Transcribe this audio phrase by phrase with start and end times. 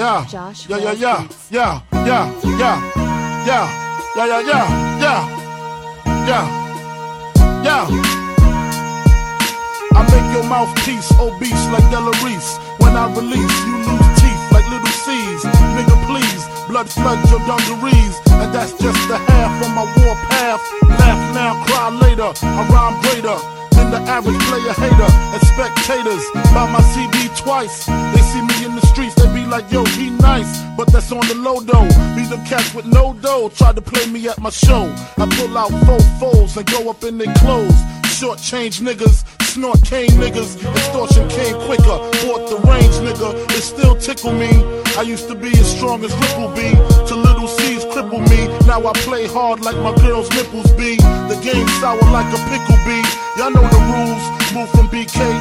[0.00, 2.24] yeah, Josh yeah, yeah, yeah, yeah, yeah,
[2.56, 2.76] yeah,
[3.44, 3.64] yeah,
[4.16, 4.64] yeah, yeah, yeah,
[4.96, 5.20] yeah,
[6.24, 6.44] yeah,
[7.60, 7.84] yeah.
[9.92, 12.56] I make your mouthpiece obese like Della Reese.
[12.80, 15.44] When I release, you lose teeth like Lil' Cease.
[15.76, 18.16] Nigga, please, blood flood your dungarees.
[18.40, 20.64] And that's just the half of my war path.
[20.96, 22.32] Laugh now, cry later.
[22.40, 23.36] I rhyme greater
[23.76, 25.10] than the average player hater.
[25.36, 26.24] And spectators
[26.56, 27.84] buy my CD twice.
[28.80, 30.62] The streets, they be like, yo, he nice.
[30.76, 31.88] But that's on the low though.
[32.16, 33.50] Be the cats with no dough.
[33.54, 34.88] Try to play me at my show.
[35.18, 37.76] I pull out four foes and go up in their clothes.
[38.08, 41.98] Short change niggas, snort cane niggas, extortion came quicker.
[42.24, 44.50] Bought the range nigga, it still tickle me.
[44.98, 46.72] I used to be as strong as Ripple B,
[47.06, 48.48] till Lil' Cease cripple me.
[48.66, 50.96] Now I play hard like my girl's nipples be.
[50.96, 53.04] The game sour like a pickle bee.
[53.38, 54.24] Y'all know the rules.
[54.52, 55.39] Move from BK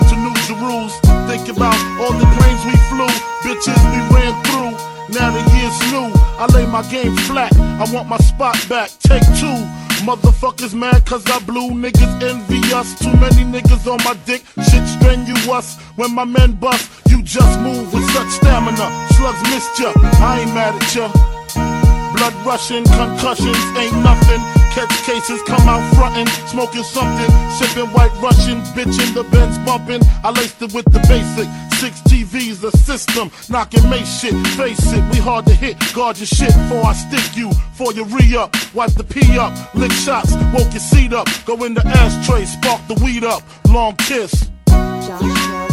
[5.69, 6.09] Year's new,
[6.41, 7.53] I lay my game flat.
[7.55, 8.89] I want my spot back.
[9.01, 9.59] Take two.
[10.01, 12.97] Motherfuckers mad cause I blew, niggas envy us.
[12.97, 15.77] Too many niggas on my dick, shit strenuous.
[15.95, 18.87] When my men bust, you just move with such stamina.
[19.13, 19.93] Slugs missed ya,
[20.25, 21.11] I ain't mad at ya.
[22.15, 24.41] Blood rushing, concussions ain't nothing.
[24.80, 30.02] Catch cases, come out frontin', smoking something, sipping white Russian, bitchin' the Benz bumpin'.
[30.23, 31.49] I laced it with the basic.
[31.81, 34.33] Six TVs, a system, knocking make shit.
[34.55, 35.75] Face it, we hard to hit.
[35.94, 37.52] Guard your shit before I stick you.
[37.73, 41.27] For your re up, wipe the pee up, lick shots, woke your seat up.
[41.45, 43.43] Go in the ashtray, spark the weed up.
[43.67, 44.49] Long kiss.
[44.69, 45.68] Josh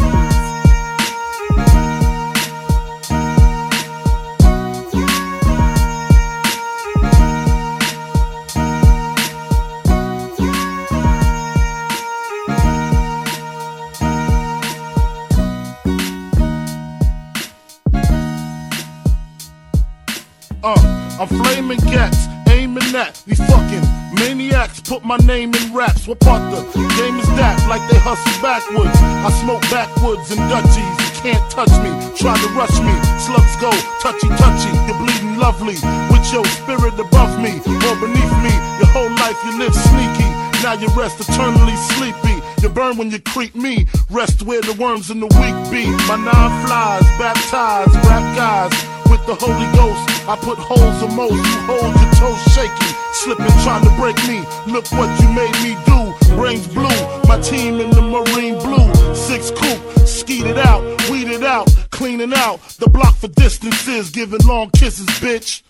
[20.67, 20.75] Uh,
[21.23, 23.87] I'm flaming cats, aiming at these fucking
[24.19, 24.83] maniacs.
[24.83, 26.09] Put my name in raps.
[26.09, 26.59] What part the
[26.99, 27.55] game is that?
[27.71, 28.99] Like they hustle backwards.
[28.99, 30.83] I smoke backwoods and Dutchies.
[30.83, 32.91] You can't touch me, try to rush me.
[33.23, 33.71] Slugs go
[34.03, 34.75] touchy touchy.
[34.91, 35.79] You're bleeding lovely
[36.11, 38.51] with your spirit above me or beneath me.
[38.83, 40.27] Your whole life you live sneaky.
[40.67, 42.43] Now you rest eternally sleepy.
[42.59, 43.87] You burn when you creep me.
[44.11, 45.87] Rest where the worms in the weak be.
[46.11, 48.75] My nine flies, baptized, rap guys
[49.07, 50.16] with the Holy Ghost.
[50.29, 51.35] I put holes in most.
[51.35, 54.43] You hold your toes shaky, slipping, trying to break me.
[54.67, 56.35] Look what you made me do.
[56.35, 56.99] Brains blue,
[57.29, 58.93] my team in the marine blue.
[59.15, 64.41] Six coupe, skeet it out, weed it out, cleaning out the block for distances, giving
[64.47, 65.63] long kisses, bitch.